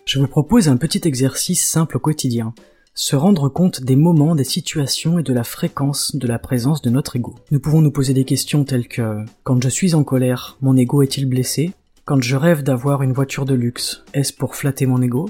Je 0.05 0.19
vous 0.19 0.27
propose 0.27 0.69
un 0.69 0.77
petit 0.77 1.01
exercice 1.05 1.67
simple 1.67 1.97
au 1.97 1.99
quotidien 1.99 2.53
se 2.95 3.15
rendre 3.15 3.49
compte 3.49 3.81
des 3.81 3.95
moments, 3.95 4.35
des 4.35 4.43
situations 4.43 5.17
et 5.17 5.23
de 5.23 5.33
la 5.33 5.43
fréquence 5.43 6.15
de 6.15 6.27
la 6.27 6.37
présence 6.37 6.81
de 6.83 6.91
notre 6.91 7.15
ego. 7.15 7.35
Nous 7.49 7.59
pouvons 7.59 7.81
nous 7.81 7.91
poser 7.91 8.13
des 8.13 8.23
questions 8.23 8.63
telles 8.63 8.87
que 8.87 9.25
quand 9.43 9.61
je 9.63 9.69
suis 9.69 9.95
en 9.95 10.03
colère, 10.03 10.57
mon 10.61 10.77
ego 10.77 11.01
est-il 11.01 11.27
blessé? 11.27 11.71
Quand 12.05 12.21
je 12.21 12.35
rêve 12.35 12.61
d'avoir 12.61 13.01
une 13.01 13.13
voiture 13.13 13.45
de 13.45 13.55
luxe, 13.55 14.03
est-ce 14.13 14.33
pour 14.33 14.55
flatter 14.55 14.85
mon 14.85 15.01
ego? 15.01 15.29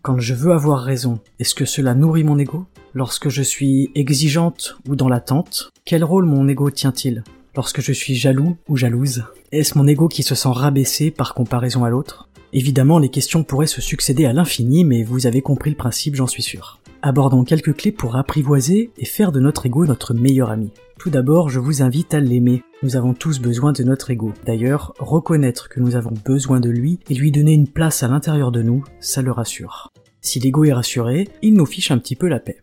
Quand 0.00 0.18
je 0.18 0.32
veux 0.32 0.52
avoir 0.52 0.80
raison, 0.80 1.20
est-ce 1.38 1.54
que 1.54 1.66
cela 1.66 1.94
nourrit 1.94 2.24
mon 2.24 2.38
ego? 2.38 2.64
Lorsque 2.94 3.28
je 3.28 3.42
suis 3.42 3.90
exigeante 3.94 4.78
ou 4.88 4.96
dans 4.96 5.08
l'attente, 5.08 5.70
quel 5.84 6.04
rôle 6.04 6.24
mon 6.24 6.48
ego 6.48 6.70
tient-il? 6.70 7.24
Lorsque 7.54 7.82
je 7.82 7.92
suis 7.92 8.14
jaloux 8.14 8.56
ou 8.68 8.78
jalouse, 8.78 9.24
est-ce 9.52 9.76
mon 9.76 9.86
ego 9.86 10.08
qui 10.08 10.22
se 10.22 10.34
sent 10.34 10.48
rabaissé 10.50 11.10
par 11.10 11.34
comparaison 11.34 11.84
à 11.84 11.90
l'autre? 11.90 12.30
Évidemment, 12.54 12.98
les 12.98 13.10
questions 13.10 13.44
pourraient 13.44 13.66
se 13.66 13.80
succéder 13.80 14.24
à 14.24 14.32
l'infini, 14.32 14.84
mais 14.84 15.04
vous 15.04 15.26
avez 15.26 15.42
compris 15.42 15.70
le 15.70 15.76
principe, 15.76 16.16
j'en 16.16 16.26
suis 16.26 16.42
sûr. 16.42 16.81
Abordons 17.04 17.42
quelques 17.42 17.76
clés 17.76 17.90
pour 17.90 18.14
apprivoiser 18.14 18.92
et 18.96 19.04
faire 19.04 19.32
de 19.32 19.40
notre 19.40 19.66
ego 19.66 19.84
notre 19.86 20.14
meilleur 20.14 20.50
ami. 20.50 20.70
Tout 21.00 21.10
d'abord, 21.10 21.48
je 21.48 21.58
vous 21.58 21.82
invite 21.82 22.14
à 22.14 22.20
l'aimer. 22.20 22.62
Nous 22.84 22.94
avons 22.94 23.12
tous 23.12 23.40
besoin 23.40 23.72
de 23.72 23.82
notre 23.82 24.12
ego. 24.12 24.32
D'ailleurs, 24.46 24.94
reconnaître 25.00 25.68
que 25.68 25.80
nous 25.80 25.96
avons 25.96 26.14
besoin 26.24 26.60
de 26.60 26.70
lui 26.70 27.00
et 27.10 27.14
lui 27.14 27.32
donner 27.32 27.54
une 27.54 27.66
place 27.66 28.04
à 28.04 28.08
l'intérieur 28.08 28.52
de 28.52 28.62
nous, 28.62 28.84
ça 29.00 29.20
le 29.20 29.32
rassure. 29.32 29.92
Si 30.20 30.38
l'ego 30.38 30.62
est 30.62 30.72
rassuré, 30.72 31.28
il 31.42 31.54
nous 31.54 31.66
fiche 31.66 31.90
un 31.90 31.98
petit 31.98 32.14
peu 32.14 32.28
la 32.28 32.38
paix. 32.38 32.62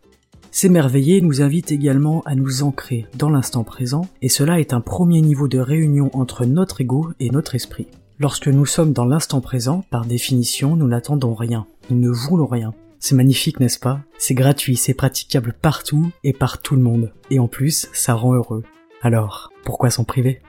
S'émerveiller 0.52 1.20
nous 1.20 1.42
invite 1.42 1.74
également 1.74 2.22
à 2.22 2.34
nous 2.34 2.64
ancrer 2.64 3.08
dans 3.18 3.30
l'instant 3.30 3.66
présent, 3.66 4.08
et 4.22 4.30
cela 4.30 4.62
est 4.62 4.72
un 4.72 4.80
premier 4.80 5.20
niveau 5.20 5.50
de 5.50 5.60
réunion 5.60 6.12
entre 6.14 6.46
notre 6.46 6.80
ego 6.80 7.10
et 7.20 7.30
notre 7.30 7.56
esprit. 7.56 7.88
Lorsque 8.20 8.48
nous 8.48 8.66
sommes 8.66 8.94
dans 8.94 9.06
l'instant 9.06 9.42
présent, 9.42 9.84
par 9.90 10.06
définition, 10.06 10.78
nous 10.78 10.88
n'attendons 10.88 11.34
rien, 11.34 11.68
nous 11.90 12.00
ne 12.00 12.10
voulons 12.10 12.48
rien. 12.48 12.74
C'est 13.00 13.16
magnifique, 13.16 13.60
n'est-ce 13.60 13.80
pas? 13.80 14.02
C'est 14.18 14.34
gratuit, 14.34 14.76
c'est 14.76 14.94
praticable 14.94 15.56
partout 15.60 16.12
et 16.24 16.34
par 16.34 16.62
tout 16.62 16.76
le 16.76 16.82
monde. 16.82 17.14
Et 17.32 17.40
en 17.40 17.48
plus, 17.48 17.88
ça 17.94 18.14
rend 18.14 18.34
heureux. 18.34 18.64
Alors, 19.02 19.52
pourquoi 19.64 19.90
s'en 19.90 20.04
priver? 20.04 20.42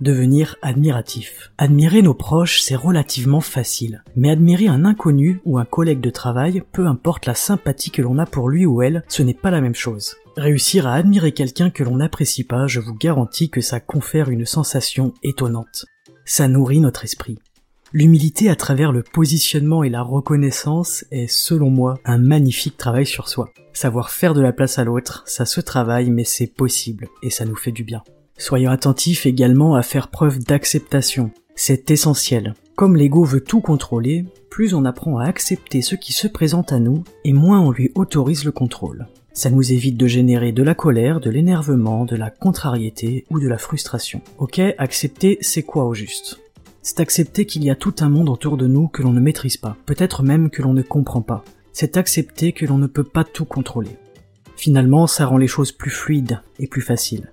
Devenir 0.00 0.56
admiratif. 0.62 1.52
Admirer 1.58 2.02
nos 2.02 2.14
proches, 2.14 2.60
c'est 2.60 2.74
relativement 2.74 3.40
facile. 3.40 4.02
Mais 4.16 4.30
admirer 4.30 4.66
un 4.66 4.84
inconnu 4.84 5.40
ou 5.44 5.58
un 5.58 5.64
collègue 5.64 6.00
de 6.00 6.10
travail, 6.10 6.64
peu 6.72 6.88
importe 6.88 7.26
la 7.26 7.36
sympathie 7.36 7.92
que 7.92 8.02
l'on 8.02 8.18
a 8.18 8.26
pour 8.26 8.48
lui 8.48 8.66
ou 8.66 8.82
elle, 8.82 9.04
ce 9.06 9.22
n'est 9.22 9.32
pas 9.32 9.52
la 9.52 9.60
même 9.60 9.76
chose. 9.76 10.16
Réussir 10.36 10.88
à 10.88 10.94
admirer 10.94 11.30
quelqu'un 11.30 11.70
que 11.70 11.84
l'on 11.84 11.98
n'apprécie 11.98 12.42
pas, 12.42 12.66
je 12.66 12.80
vous 12.80 12.94
garantis 12.94 13.48
que 13.48 13.60
ça 13.60 13.78
confère 13.78 14.28
une 14.28 14.46
sensation 14.46 15.14
étonnante. 15.22 15.86
Ça 16.24 16.48
nourrit 16.48 16.80
notre 16.80 17.04
esprit. 17.04 17.38
L'humilité 17.94 18.48
à 18.48 18.56
travers 18.56 18.90
le 18.90 19.02
positionnement 19.02 19.84
et 19.84 19.90
la 19.90 20.00
reconnaissance 20.00 21.04
est, 21.10 21.26
selon 21.26 21.68
moi, 21.68 21.98
un 22.06 22.16
magnifique 22.16 22.78
travail 22.78 23.04
sur 23.04 23.28
soi. 23.28 23.50
Savoir 23.74 24.10
faire 24.10 24.32
de 24.32 24.40
la 24.40 24.54
place 24.54 24.78
à 24.78 24.84
l'autre, 24.84 25.24
ça 25.26 25.44
se 25.44 25.60
travaille, 25.60 26.10
mais 26.10 26.24
c'est 26.24 26.46
possible, 26.46 27.08
et 27.22 27.28
ça 27.28 27.44
nous 27.44 27.54
fait 27.54 27.70
du 27.70 27.84
bien. 27.84 28.02
Soyons 28.38 28.70
attentifs 28.70 29.26
également 29.26 29.74
à 29.74 29.82
faire 29.82 30.08
preuve 30.08 30.38
d'acceptation. 30.38 31.32
C'est 31.54 31.90
essentiel. 31.90 32.54
Comme 32.76 32.96
l'ego 32.96 33.24
veut 33.24 33.44
tout 33.44 33.60
contrôler, 33.60 34.24
plus 34.48 34.72
on 34.72 34.86
apprend 34.86 35.18
à 35.18 35.26
accepter 35.26 35.82
ce 35.82 35.94
qui 35.94 36.14
se 36.14 36.28
présente 36.28 36.72
à 36.72 36.80
nous 36.80 37.04
et 37.24 37.34
moins 37.34 37.60
on 37.60 37.70
lui 37.70 37.92
autorise 37.94 38.46
le 38.46 38.52
contrôle. 38.52 39.06
Ça 39.34 39.50
nous 39.50 39.70
évite 39.70 39.98
de 39.98 40.06
générer 40.06 40.52
de 40.52 40.62
la 40.62 40.74
colère, 40.74 41.20
de 41.20 41.28
l'énervement, 41.28 42.06
de 42.06 42.16
la 42.16 42.30
contrariété 42.30 43.26
ou 43.30 43.38
de 43.38 43.48
la 43.48 43.58
frustration. 43.58 44.22
Ok, 44.38 44.60
accepter, 44.78 45.36
c'est 45.42 45.62
quoi 45.62 45.84
au 45.84 45.92
juste? 45.92 46.41
C'est 46.82 47.00
accepter 47.00 47.46
qu'il 47.46 47.64
y 47.64 47.70
a 47.70 47.76
tout 47.76 47.94
un 48.00 48.08
monde 48.08 48.28
autour 48.28 48.56
de 48.56 48.66
nous 48.66 48.88
que 48.88 49.02
l'on 49.02 49.12
ne 49.12 49.20
maîtrise 49.20 49.56
pas, 49.56 49.76
peut-être 49.86 50.22
même 50.22 50.50
que 50.50 50.62
l'on 50.62 50.74
ne 50.74 50.82
comprend 50.82 51.22
pas. 51.22 51.44
C'est 51.72 51.96
accepter 51.96 52.52
que 52.52 52.66
l'on 52.66 52.78
ne 52.78 52.86
peut 52.86 53.04
pas 53.04 53.24
tout 53.24 53.44
contrôler. 53.44 53.96
Finalement, 54.56 55.06
ça 55.06 55.26
rend 55.26 55.38
les 55.38 55.46
choses 55.46 55.72
plus 55.72 55.90
fluides 55.90 56.40
et 56.58 56.66
plus 56.66 56.82
faciles. 56.82 57.30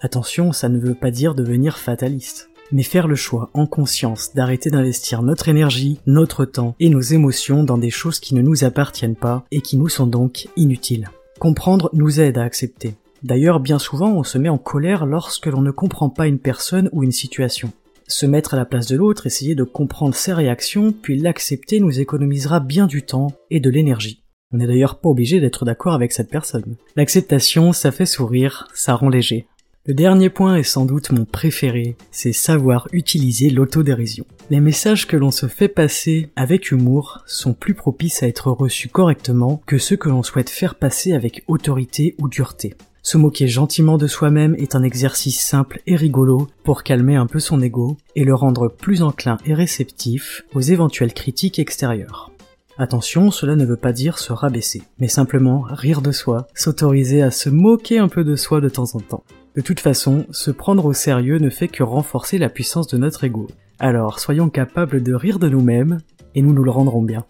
Attention, 0.00 0.52
ça 0.52 0.68
ne 0.68 0.78
veut 0.78 0.94
pas 0.94 1.10
dire 1.10 1.34
devenir 1.34 1.78
fataliste 1.78 2.48
mais 2.72 2.82
faire 2.82 3.06
le 3.06 3.14
choix 3.14 3.50
en 3.54 3.66
conscience 3.66 4.34
d'arrêter 4.34 4.70
d'investir 4.70 5.22
notre 5.22 5.48
énergie, 5.48 6.00
notre 6.06 6.44
temps 6.44 6.74
et 6.80 6.88
nos 6.88 7.00
émotions 7.00 7.62
dans 7.62 7.78
des 7.78 7.90
choses 7.90 8.18
qui 8.18 8.34
ne 8.34 8.42
nous 8.42 8.64
appartiennent 8.64 9.14
pas 9.14 9.44
et 9.50 9.60
qui 9.60 9.76
nous 9.76 9.88
sont 9.88 10.06
donc 10.06 10.48
inutiles. 10.56 11.10
Comprendre 11.38 11.90
nous 11.92 12.20
aide 12.20 12.38
à 12.38 12.44
accepter. 12.44 12.94
D'ailleurs, 13.22 13.60
bien 13.60 13.78
souvent, 13.78 14.12
on 14.12 14.24
se 14.24 14.38
met 14.38 14.48
en 14.48 14.58
colère 14.58 15.06
lorsque 15.06 15.46
l'on 15.46 15.60
ne 15.60 15.70
comprend 15.70 16.08
pas 16.08 16.26
une 16.26 16.38
personne 16.38 16.88
ou 16.92 17.04
une 17.04 17.12
situation. 17.12 17.72
Se 18.08 18.26
mettre 18.26 18.54
à 18.54 18.56
la 18.56 18.64
place 18.64 18.86
de 18.86 18.96
l'autre, 18.96 19.26
essayer 19.26 19.54
de 19.54 19.64
comprendre 19.64 20.14
ses 20.14 20.32
réactions, 20.32 20.92
puis 20.92 21.18
l'accepter 21.18 21.80
nous 21.80 22.00
économisera 22.00 22.60
bien 22.60 22.86
du 22.86 23.02
temps 23.02 23.32
et 23.50 23.60
de 23.60 23.70
l'énergie. 23.70 24.22
On 24.52 24.58
n'est 24.58 24.66
d'ailleurs 24.66 25.00
pas 25.00 25.08
obligé 25.08 25.40
d'être 25.40 25.64
d'accord 25.64 25.94
avec 25.94 26.12
cette 26.12 26.30
personne. 26.30 26.76
L'acceptation, 26.94 27.72
ça 27.72 27.90
fait 27.90 28.06
sourire, 28.06 28.68
ça 28.74 28.94
rend 28.94 29.08
léger. 29.08 29.46
Le 29.84 29.94
dernier 29.94 30.30
point 30.30 30.56
est 30.56 30.62
sans 30.62 30.84
doute 30.84 31.10
mon 31.10 31.24
préféré, 31.24 31.96
c'est 32.12 32.32
savoir 32.32 32.86
utiliser 32.92 33.50
l'autodérision. 33.50 34.24
Les 34.48 34.60
messages 34.60 35.08
que 35.08 35.16
l'on 35.16 35.32
se 35.32 35.46
fait 35.46 35.66
passer 35.66 36.30
avec 36.36 36.70
humour 36.70 37.24
sont 37.26 37.52
plus 37.52 37.74
propices 37.74 38.22
à 38.22 38.28
être 38.28 38.52
reçus 38.52 38.88
correctement 38.88 39.60
que 39.66 39.78
ceux 39.78 39.96
que 39.96 40.08
l'on 40.08 40.22
souhaite 40.22 40.50
faire 40.50 40.76
passer 40.76 41.14
avec 41.14 41.42
autorité 41.48 42.14
ou 42.20 42.28
dureté. 42.28 42.74
Se 43.04 43.18
moquer 43.18 43.48
gentiment 43.48 43.98
de 43.98 44.06
soi-même 44.06 44.54
est 44.54 44.76
un 44.76 44.84
exercice 44.84 45.44
simple 45.44 45.80
et 45.88 45.96
rigolo 45.96 46.46
pour 46.62 46.84
calmer 46.84 47.16
un 47.16 47.26
peu 47.26 47.40
son 47.40 47.60
ego 47.60 47.96
et 48.14 48.22
le 48.22 48.32
rendre 48.32 48.68
plus 48.68 49.02
enclin 49.02 49.38
et 49.44 49.54
réceptif 49.54 50.44
aux 50.54 50.60
éventuelles 50.60 51.12
critiques 51.12 51.58
extérieures. 51.58 52.30
Attention, 52.78 53.32
cela 53.32 53.56
ne 53.56 53.66
veut 53.66 53.76
pas 53.76 53.92
dire 53.92 54.20
se 54.20 54.32
rabaisser, 54.32 54.82
mais 55.00 55.08
simplement 55.08 55.62
rire 55.68 56.00
de 56.00 56.12
soi, 56.12 56.46
s'autoriser 56.54 57.22
à 57.22 57.32
se 57.32 57.50
moquer 57.50 57.98
un 57.98 58.08
peu 58.08 58.22
de 58.22 58.36
soi 58.36 58.60
de 58.60 58.68
temps 58.68 58.94
en 58.94 59.00
temps. 59.00 59.24
De 59.56 59.60
toute 59.62 59.80
façon, 59.80 60.24
se 60.30 60.52
prendre 60.52 60.86
au 60.86 60.92
sérieux 60.92 61.38
ne 61.38 61.50
fait 61.50 61.68
que 61.68 61.82
renforcer 61.82 62.38
la 62.38 62.48
puissance 62.48 62.86
de 62.86 62.98
notre 62.98 63.24
ego. 63.24 63.48
Alors 63.80 64.20
soyons 64.20 64.48
capables 64.48 65.02
de 65.02 65.12
rire 65.12 65.40
de 65.40 65.48
nous-mêmes, 65.48 65.98
et 66.36 66.40
nous 66.40 66.52
nous 66.52 66.64
le 66.64 66.70
rendrons 66.70 67.02
bien. 67.02 67.24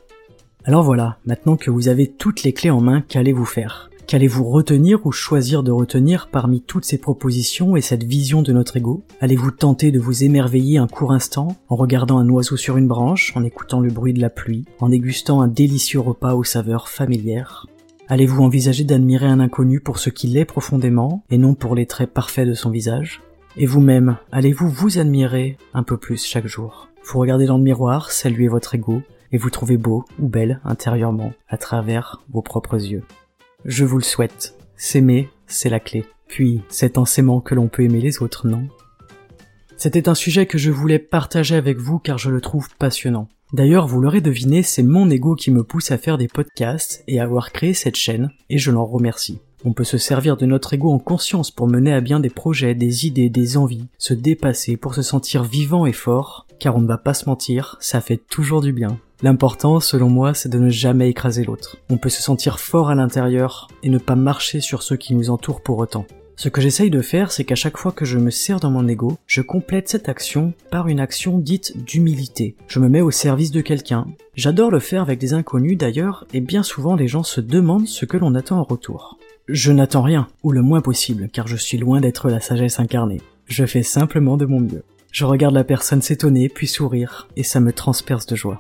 Alors 0.64 0.84
voilà, 0.84 1.16
maintenant 1.24 1.56
que 1.56 1.70
vous 1.70 1.88
avez 1.88 2.08
toutes 2.08 2.42
les 2.42 2.52
clés 2.52 2.70
en 2.70 2.82
main, 2.82 3.00
qu'allez-vous 3.00 3.46
faire? 3.46 3.88
Qu'allez-vous 4.12 4.44
retenir 4.44 5.06
ou 5.06 5.10
choisir 5.10 5.62
de 5.62 5.70
retenir 5.70 6.28
parmi 6.30 6.60
toutes 6.60 6.84
ces 6.84 6.98
propositions 6.98 7.76
et 7.76 7.80
cette 7.80 8.04
vision 8.04 8.42
de 8.42 8.52
notre 8.52 8.76
ego? 8.76 9.04
Allez-vous 9.22 9.52
tenter 9.52 9.90
de 9.90 9.98
vous 9.98 10.22
émerveiller 10.22 10.76
un 10.76 10.86
court 10.86 11.14
instant 11.14 11.56
en 11.70 11.76
regardant 11.76 12.18
un 12.18 12.28
oiseau 12.28 12.58
sur 12.58 12.76
une 12.76 12.88
branche, 12.88 13.32
en 13.36 13.42
écoutant 13.42 13.80
le 13.80 13.90
bruit 13.90 14.12
de 14.12 14.20
la 14.20 14.28
pluie, 14.28 14.66
en 14.80 14.90
dégustant 14.90 15.40
un 15.40 15.48
délicieux 15.48 16.00
repas 16.00 16.34
aux 16.34 16.44
saveurs 16.44 16.90
familières? 16.90 17.66
Allez-vous 18.06 18.42
envisager 18.42 18.84
d'admirer 18.84 19.28
un 19.28 19.40
inconnu 19.40 19.80
pour 19.80 19.98
ce 19.98 20.10
qu'il 20.10 20.36
est 20.36 20.44
profondément 20.44 21.24
et 21.30 21.38
non 21.38 21.54
pour 21.54 21.74
les 21.74 21.86
traits 21.86 22.12
parfaits 22.12 22.46
de 22.46 22.52
son 22.52 22.68
visage? 22.68 23.22
Et 23.56 23.64
vous-même, 23.64 24.18
allez-vous 24.30 24.68
vous 24.68 24.98
admirer 24.98 25.56
un 25.72 25.84
peu 25.84 25.96
plus 25.96 26.22
chaque 26.22 26.46
jour? 26.46 26.90
Vous 27.02 27.18
regardez 27.18 27.46
dans 27.46 27.56
le 27.56 27.64
miroir, 27.64 28.10
saluez 28.10 28.48
votre 28.48 28.74
ego 28.74 29.00
et 29.32 29.38
vous 29.38 29.48
trouvez 29.48 29.78
beau 29.78 30.04
ou 30.20 30.28
belle 30.28 30.60
intérieurement 30.66 31.32
à 31.48 31.56
travers 31.56 32.20
vos 32.30 32.42
propres 32.42 32.76
yeux. 32.78 33.04
Je 33.64 33.84
vous 33.84 33.98
le 33.98 34.02
souhaite. 34.02 34.56
S'aimer, 34.76 35.28
c'est 35.46 35.68
la 35.68 35.78
clé. 35.78 36.04
Puis, 36.26 36.62
c'est 36.68 36.98
en 36.98 37.04
s'aimant 37.04 37.40
que 37.40 37.54
l'on 37.54 37.68
peut 37.68 37.84
aimer 37.84 38.00
les 38.00 38.20
autres, 38.20 38.48
non? 38.48 38.66
C'était 39.76 40.08
un 40.08 40.14
sujet 40.14 40.46
que 40.46 40.58
je 40.58 40.70
voulais 40.70 40.98
partager 40.98 41.54
avec 41.54 41.78
vous 41.78 41.98
car 41.98 42.18
je 42.18 42.30
le 42.30 42.40
trouve 42.40 42.68
passionnant. 42.76 43.28
D'ailleurs, 43.52 43.86
vous 43.86 44.00
l'aurez 44.00 44.20
deviné, 44.20 44.62
c'est 44.62 44.82
mon 44.82 45.10
ego 45.10 45.36
qui 45.36 45.50
me 45.50 45.62
pousse 45.62 45.90
à 45.90 45.98
faire 45.98 46.18
des 46.18 46.26
podcasts 46.26 47.04
et 47.06 47.20
à 47.20 47.24
avoir 47.24 47.52
créé 47.52 47.74
cette 47.74 47.96
chaîne, 47.96 48.30
et 48.48 48.58
je 48.58 48.70
l'en 48.70 48.86
remercie. 48.86 49.38
On 49.64 49.74
peut 49.74 49.84
se 49.84 49.98
servir 49.98 50.36
de 50.36 50.46
notre 50.46 50.72
ego 50.72 50.90
en 50.90 50.98
conscience 50.98 51.50
pour 51.50 51.68
mener 51.68 51.92
à 51.92 52.00
bien 52.00 52.18
des 52.18 52.30
projets, 52.30 52.74
des 52.74 53.06
idées, 53.06 53.28
des 53.28 53.56
envies, 53.56 53.86
se 53.98 54.14
dépasser 54.14 54.76
pour 54.76 54.94
se 54.94 55.02
sentir 55.02 55.44
vivant 55.44 55.86
et 55.86 55.92
fort, 55.92 56.46
car 56.58 56.76
on 56.76 56.80
ne 56.80 56.88
va 56.88 56.98
pas 56.98 57.14
se 57.14 57.28
mentir, 57.28 57.76
ça 57.78 58.00
fait 58.00 58.16
toujours 58.16 58.60
du 58.60 58.72
bien. 58.72 58.98
L'important, 59.22 59.78
selon 59.78 60.08
moi, 60.08 60.34
c'est 60.34 60.48
de 60.48 60.58
ne 60.58 60.68
jamais 60.68 61.08
écraser 61.08 61.44
l'autre. 61.44 61.76
On 61.90 61.96
peut 61.96 62.08
se 62.08 62.20
sentir 62.20 62.58
fort 62.58 62.90
à 62.90 62.96
l'intérieur 62.96 63.68
et 63.84 63.88
ne 63.88 63.98
pas 63.98 64.16
marcher 64.16 64.60
sur 64.60 64.82
ceux 64.82 64.96
qui 64.96 65.14
nous 65.14 65.30
entourent 65.30 65.60
pour 65.60 65.78
autant. 65.78 66.06
Ce 66.34 66.48
que 66.48 66.60
j'essaye 66.60 66.90
de 66.90 67.02
faire, 67.02 67.30
c'est 67.30 67.44
qu'à 67.44 67.54
chaque 67.54 67.76
fois 67.76 67.92
que 67.92 68.04
je 68.04 68.18
me 68.18 68.30
sers 68.30 68.58
dans 68.58 68.70
mon 68.72 68.88
ego, 68.88 69.16
je 69.28 69.40
complète 69.40 69.88
cette 69.88 70.08
action 70.08 70.54
par 70.72 70.88
une 70.88 70.98
action 70.98 71.38
dite 71.38 71.84
d'humilité. 71.84 72.56
Je 72.66 72.80
me 72.80 72.88
mets 72.88 73.00
au 73.00 73.12
service 73.12 73.52
de 73.52 73.60
quelqu'un. 73.60 74.06
J'adore 74.34 74.72
le 74.72 74.80
faire 74.80 75.02
avec 75.02 75.20
des 75.20 75.34
inconnus 75.34 75.78
d'ailleurs, 75.78 76.26
et 76.32 76.40
bien 76.40 76.64
souvent 76.64 76.96
les 76.96 77.06
gens 77.06 77.22
se 77.22 77.40
demandent 77.40 77.86
ce 77.86 78.06
que 78.06 78.16
l'on 78.16 78.34
attend 78.34 78.58
en 78.58 78.64
retour. 78.64 79.18
Je 79.46 79.70
n'attends 79.70 80.02
rien, 80.02 80.26
ou 80.42 80.50
le 80.50 80.62
moins 80.62 80.80
possible, 80.80 81.28
car 81.32 81.46
je 81.46 81.56
suis 81.56 81.78
loin 81.78 82.00
d'être 82.00 82.28
la 82.28 82.40
sagesse 82.40 82.80
incarnée. 82.80 83.20
Je 83.46 83.66
fais 83.66 83.84
simplement 83.84 84.36
de 84.36 84.46
mon 84.46 84.60
mieux. 84.60 84.82
Je 85.12 85.24
regarde 85.24 85.54
la 85.54 85.62
personne 85.62 86.02
s'étonner, 86.02 86.48
puis 86.48 86.66
sourire, 86.66 87.28
et 87.36 87.42
ça 87.44 87.60
me 87.60 87.72
transperce 87.72 88.26
de 88.26 88.34
joie. 88.34 88.58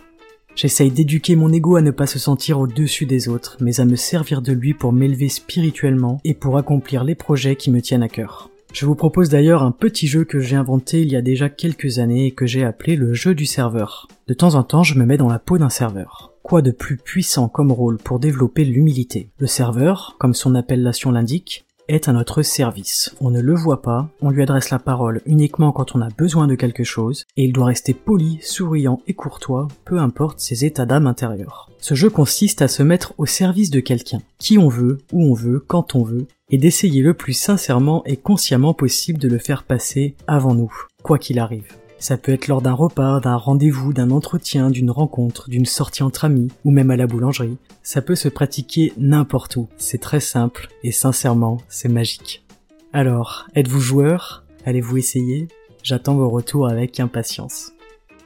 J'essaye 0.54 0.90
d'éduquer 0.90 1.34
mon 1.34 1.52
ego 1.52 1.76
à 1.76 1.82
ne 1.82 1.90
pas 1.90 2.06
se 2.06 2.18
sentir 2.18 2.60
au-dessus 2.60 3.06
des 3.06 3.28
autres, 3.28 3.56
mais 3.60 3.80
à 3.80 3.84
me 3.84 3.96
servir 3.96 4.42
de 4.42 4.52
lui 4.52 4.74
pour 4.74 4.92
m'élever 4.92 5.28
spirituellement 5.28 6.20
et 6.24 6.34
pour 6.34 6.58
accomplir 6.58 7.04
les 7.04 7.14
projets 7.14 7.56
qui 7.56 7.70
me 7.70 7.80
tiennent 7.80 8.02
à 8.02 8.08
cœur. 8.08 8.50
Je 8.72 8.86
vous 8.86 8.94
propose 8.94 9.28
d'ailleurs 9.28 9.62
un 9.62 9.70
petit 9.70 10.06
jeu 10.06 10.24
que 10.24 10.40
j'ai 10.40 10.56
inventé 10.56 11.02
il 11.02 11.12
y 11.12 11.16
a 11.16 11.22
déjà 11.22 11.50
quelques 11.50 11.98
années 11.98 12.26
et 12.26 12.30
que 12.30 12.46
j'ai 12.46 12.64
appelé 12.64 12.96
le 12.96 13.12
jeu 13.12 13.34
du 13.34 13.44
serveur. 13.44 14.08
De 14.28 14.34
temps 14.34 14.54
en 14.54 14.62
temps, 14.62 14.82
je 14.82 14.98
me 14.98 15.04
mets 15.04 15.18
dans 15.18 15.28
la 15.28 15.38
peau 15.38 15.58
d'un 15.58 15.68
serveur. 15.68 16.32
Quoi 16.42 16.62
de 16.62 16.70
plus 16.70 16.96
puissant 16.96 17.48
comme 17.48 17.70
rôle 17.70 17.98
pour 17.98 18.18
développer 18.18 18.64
l'humilité? 18.64 19.30
Le 19.38 19.46
serveur, 19.46 20.16
comme 20.18 20.34
son 20.34 20.54
appellation 20.54 21.12
l'indique, 21.12 21.66
est 21.92 22.08
à 22.08 22.12
notre 22.12 22.42
service. 22.42 23.14
On 23.20 23.30
ne 23.30 23.40
le 23.40 23.54
voit 23.54 23.82
pas, 23.82 24.08
on 24.22 24.30
lui 24.30 24.42
adresse 24.42 24.70
la 24.70 24.78
parole 24.78 25.20
uniquement 25.26 25.72
quand 25.72 25.94
on 25.94 26.00
a 26.00 26.08
besoin 26.08 26.46
de 26.46 26.54
quelque 26.54 26.84
chose, 26.84 27.24
et 27.36 27.44
il 27.44 27.52
doit 27.52 27.66
rester 27.66 27.92
poli, 27.92 28.38
souriant 28.42 29.00
et 29.06 29.14
courtois, 29.14 29.68
peu 29.84 29.98
importe 29.98 30.40
ses 30.40 30.64
états 30.64 30.86
d'âme 30.86 31.06
intérieurs. 31.06 31.70
Ce 31.78 31.94
jeu 31.94 32.08
consiste 32.08 32.62
à 32.62 32.68
se 32.68 32.82
mettre 32.82 33.12
au 33.18 33.26
service 33.26 33.70
de 33.70 33.80
quelqu'un, 33.80 34.22
qui 34.38 34.56
on 34.56 34.68
veut, 34.68 34.98
où 35.12 35.24
on 35.24 35.34
veut, 35.34 35.60
quand 35.60 35.94
on 35.94 36.02
veut, 36.02 36.26
et 36.50 36.58
d'essayer 36.58 37.02
le 37.02 37.14
plus 37.14 37.32
sincèrement 37.32 38.02
et 38.06 38.16
consciemment 38.16 38.74
possible 38.74 39.18
de 39.18 39.28
le 39.28 39.38
faire 39.38 39.64
passer 39.64 40.14
avant 40.26 40.54
nous, 40.54 40.72
quoi 41.02 41.18
qu'il 41.18 41.38
arrive. 41.38 41.76
Ça 42.02 42.16
peut 42.16 42.32
être 42.32 42.48
lors 42.48 42.62
d'un 42.62 42.72
repas, 42.72 43.20
d'un 43.20 43.36
rendez-vous, 43.36 43.92
d'un 43.92 44.10
entretien, 44.10 44.70
d'une 44.70 44.90
rencontre, 44.90 45.48
d'une 45.48 45.66
sortie 45.66 46.02
entre 46.02 46.24
amis, 46.24 46.48
ou 46.64 46.72
même 46.72 46.90
à 46.90 46.96
la 46.96 47.06
boulangerie. 47.06 47.58
Ça 47.84 48.02
peut 48.02 48.16
se 48.16 48.28
pratiquer 48.28 48.92
n'importe 48.98 49.54
où. 49.54 49.68
C'est 49.76 50.00
très 50.00 50.18
simple, 50.18 50.68
et 50.82 50.90
sincèrement, 50.90 51.58
c'est 51.68 51.88
magique. 51.88 52.44
Alors, 52.92 53.46
êtes-vous 53.54 53.78
joueur? 53.78 54.42
Allez-vous 54.66 54.98
essayer? 54.98 55.46
J'attends 55.84 56.16
vos 56.16 56.28
retours 56.28 56.66
avec 56.66 56.98
impatience. 56.98 57.70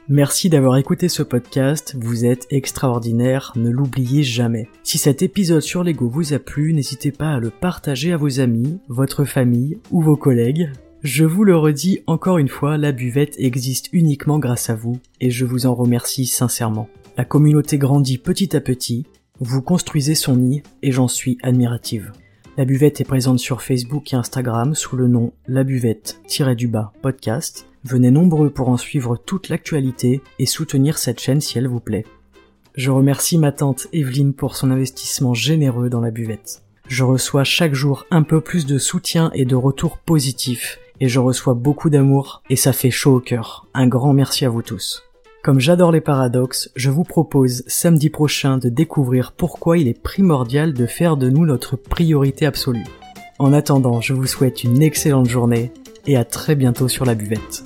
Merci 0.09 0.49
d'avoir 0.49 0.77
écouté 0.77 1.07
ce 1.07 1.21
podcast, 1.21 1.95
vous 1.99 2.25
êtes 2.25 2.47
extraordinaire, 2.49 3.53
ne 3.55 3.69
l'oubliez 3.69 4.23
jamais. 4.23 4.69
Si 4.81 4.97
cet 4.97 5.21
épisode 5.21 5.61
sur 5.61 5.83
l'ego 5.83 6.09
vous 6.09 6.33
a 6.33 6.39
plu, 6.39 6.73
n'hésitez 6.73 7.11
pas 7.11 7.33
à 7.33 7.39
le 7.39 7.51
partager 7.51 8.11
à 8.11 8.17
vos 8.17 8.39
amis, 8.39 8.79
votre 8.87 9.23
famille 9.23 9.77
ou 9.91 10.01
vos 10.01 10.17
collègues. 10.17 10.71
Je 11.07 11.23
vous 11.23 11.45
le 11.45 11.55
redis 11.55 12.01
encore 12.05 12.37
une 12.37 12.49
fois, 12.49 12.77
la 12.77 12.91
buvette 12.91 13.35
existe 13.37 13.87
uniquement 13.93 14.39
grâce 14.39 14.69
à 14.69 14.75
vous, 14.75 14.99
et 15.21 15.31
je 15.31 15.45
vous 15.45 15.65
en 15.65 15.73
remercie 15.73 16.25
sincèrement. 16.25 16.89
La 17.15 17.23
communauté 17.23 17.77
grandit 17.77 18.17
petit 18.17 18.57
à 18.57 18.59
petit, 18.59 19.05
vous 19.39 19.61
construisez 19.61 20.15
son 20.15 20.35
nid, 20.35 20.63
et 20.83 20.91
j'en 20.91 21.07
suis 21.07 21.37
admirative. 21.43 22.11
La 22.57 22.65
buvette 22.65 22.99
est 22.99 23.05
présente 23.05 23.39
sur 23.39 23.61
Facebook 23.61 24.11
et 24.11 24.17
Instagram 24.17 24.75
sous 24.75 24.97
le 24.97 25.07
nom 25.07 25.31
La 25.47 25.63
Buvette-du-bas 25.63 26.91
podcast. 27.01 27.67
Venez 27.85 28.11
nombreux 28.11 28.49
pour 28.49 28.67
en 28.67 28.75
suivre 28.75 29.15
toute 29.15 29.47
l'actualité 29.47 30.21
et 30.39 30.45
soutenir 30.45 30.97
cette 30.97 31.21
chaîne 31.21 31.39
si 31.39 31.57
elle 31.57 31.69
vous 31.69 31.79
plaît. 31.79 32.03
Je 32.75 32.91
remercie 32.91 33.37
ma 33.37 33.53
tante 33.53 33.87
Evelyne 33.93 34.33
pour 34.33 34.57
son 34.57 34.71
investissement 34.71 35.33
généreux 35.33 35.89
dans 35.89 36.01
la 36.01 36.11
buvette. 36.11 36.63
Je 36.89 37.05
reçois 37.05 37.45
chaque 37.45 37.73
jour 37.73 38.05
un 38.11 38.23
peu 38.23 38.41
plus 38.41 38.65
de 38.65 38.77
soutien 38.77 39.31
et 39.33 39.45
de 39.45 39.55
retours 39.55 39.99
positifs 39.99 40.79
et 40.99 41.07
je 41.07 41.19
reçois 41.19 41.53
beaucoup 41.53 41.89
d'amour 41.89 42.41
et 42.49 42.55
ça 42.55 42.73
fait 42.73 42.91
chaud 42.91 43.15
au 43.15 43.19
cœur. 43.19 43.67
Un 43.73 43.87
grand 43.87 44.13
merci 44.13 44.45
à 44.45 44.49
vous 44.49 44.61
tous. 44.61 45.03
Comme 45.43 45.59
j'adore 45.59 45.91
les 45.91 46.01
paradoxes, 46.01 46.69
je 46.75 46.89
vous 46.89 47.03
propose 47.03 47.63
samedi 47.67 48.09
prochain 48.09 48.57
de 48.57 48.69
découvrir 48.69 49.31
pourquoi 49.31 49.77
il 49.77 49.87
est 49.87 50.01
primordial 50.01 50.73
de 50.73 50.85
faire 50.85 51.15
de 51.15 51.29
nous 51.29 51.45
notre 51.45 51.75
priorité 51.75 52.45
absolue. 52.45 52.83
En 53.39 53.53
attendant, 53.53 54.01
je 54.01 54.13
vous 54.13 54.27
souhaite 54.27 54.63
une 54.63 54.81
excellente 54.81 55.29
journée 55.29 55.71
et 56.05 56.17
à 56.17 56.25
très 56.25 56.55
bientôt 56.55 56.87
sur 56.87 57.05
la 57.05 57.15
buvette. 57.15 57.63